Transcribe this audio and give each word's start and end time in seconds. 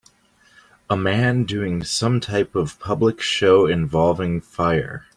A 0.89 0.97
man 0.97 1.43
doing 1.43 1.83
some 1.83 2.19
type 2.19 2.55
of 2.55 2.79
public 2.79 3.21
show 3.21 3.67
involving 3.67 4.41
fire. 4.41 5.05